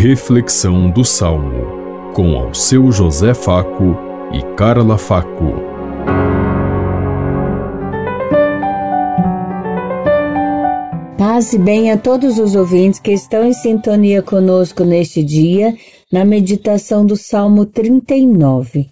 [0.00, 3.96] Reflexão do Salmo, com ao seu José Faco
[4.32, 5.54] e Carla Faco.
[11.18, 15.76] Paz e bem a todos os ouvintes que estão em sintonia conosco neste dia,
[16.12, 18.90] na meditação do Salmo 39.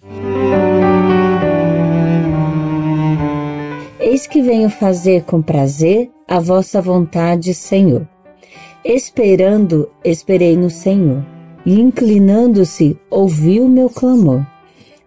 [3.97, 8.05] Eis que venho fazer com prazer a vossa vontade, Senhor.
[8.85, 11.25] Esperando, esperei no Senhor,
[11.65, 14.45] e inclinando-se, ouviu meu clamor.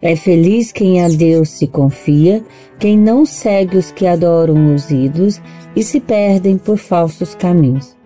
[0.02, 2.42] É feliz quem a Deus se confia,
[2.78, 5.40] quem não segue os que adoram os ídolos
[5.76, 7.96] e se perdem por falsos caminhos.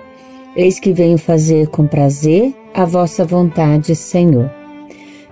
[0.56, 4.50] Eis que venho fazer com prazer a vossa vontade, Senhor.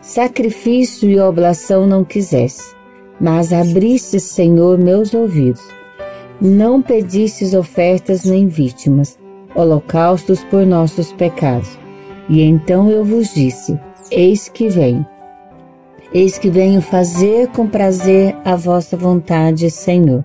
[0.01, 2.75] Sacrifício e oblação não quisesse,
[3.21, 5.63] mas abriste, Senhor, meus ouvidos.
[6.41, 9.17] Não pedistes ofertas nem vítimas,
[9.55, 11.79] holocaustos por nossos pecados.
[12.29, 13.79] E então eu vos disse:
[14.11, 15.07] Eis que venho.
[16.13, 20.25] Eis que venho fazer com prazer a vossa vontade, Senhor.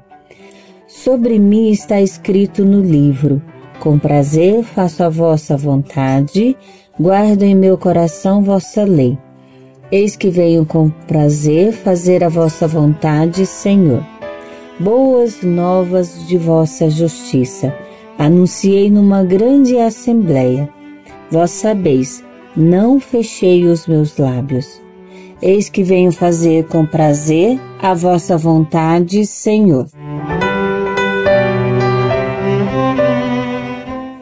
[0.87, 3.41] Sobre mim está escrito no livro:
[3.79, 6.55] Com prazer faço a vossa vontade,
[6.99, 9.17] guardo em meu coração vossa lei.
[9.91, 14.03] Eis que venho com prazer fazer a vossa vontade, Senhor.
[14.77, 17.73] Boas novas de vossa justiça
[18.17, 20.69] anunciei numa grande assembleia.
[21.31, 22.23] Vós sabeis,
[22.55, 24.81] não fechei os meus lábios.
[25.41, 29.87] Eis que venho fazer com prazer a vossa vontade, Senhor.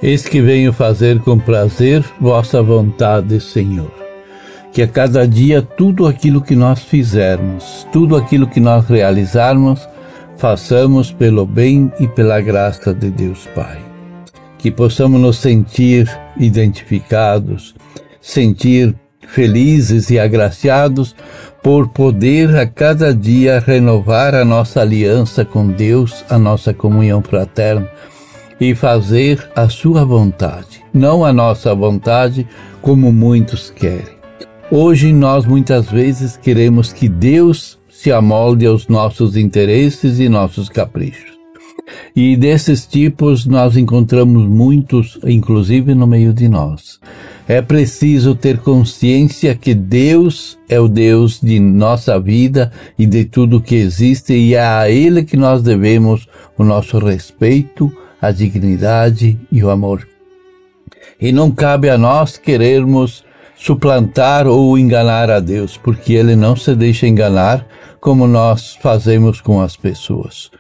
[0.02, 4.06] Eis que venho fazer com prazer vossa vontade, Senhor
[4.76, 9.88] que a cada dia tudo aquilo que nós fizermos, tudo aquilo que nós realizarmos,
[10.36, 13.85] façamos pelo bem e pela graça de Deus Pai.
[14.58, 17.76] Que possamos nos sentir identificados,
[18.20, 18.96] sentir
[19.28, 21.16] felizes e agraciados
[21.62, 27.90] por poder a cada dia renovar a nossa aliança com Deus, a nossa comunhão fraterna
[28.60, 32.48] e fazer a sua vontade, não a nossa vontade
[32.82, 34.16] como muitos querem.
[34.72, 41.35] Hoje nós muitas vezes queremos que Deus se amolde aos nossos interesses e nossos caprichos.
[42.16, 46.98] E desses tipos nós encontramos muitos, inclusive no meio de nós.
[47.46, 53.62] É preciso ter consciência que Deus é o Deus de nossa vida e de tudo
[53.62, 56.28] que existe, e é a Ele que nós devemos
[56.58, 60.08] o nosso respeito, a dignidade e o amor.
[61.20, 63.26] E não cabe a nós querermos
[63.56, 67.66] suplantar ou enganar a Deus, porque ele não se deixa enganar
[68.00, 70.52] como nós fazemos com as pessoas.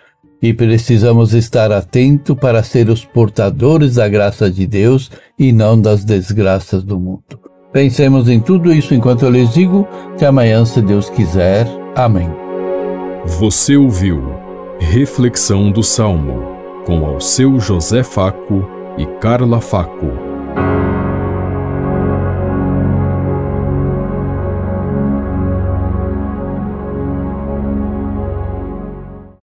[0.46, 6.06] E precisamos estar atento para ser os portadores da graça de Deus e não das
[6.06, 7.40] desgraças do mundo.
[7.74, 9.88] Pensemos em tudo isso enquanto eu lhes digo.
[10.14, 11.68] Até amanhã, se Deus quiser.
[11.96, 12.30] Amém.
[13.26, 14.22] Você ouviu
[14.80, 16.44] Reflexão do Salmo
[16.86, 18.70] com ao seu José Faco
[19.00, 20.25] e Carla Faco.